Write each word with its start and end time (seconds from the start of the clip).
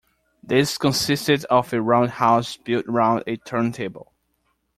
This 0.41 0.79
consisted 0.79 1.45
of 1.45 1.71
a 1.73 1.79
roundhouse 1.79 2.57
built 2.57 2.87
round 2.87 3.23
a 3.27 3.37
turntable. 3.37 4.13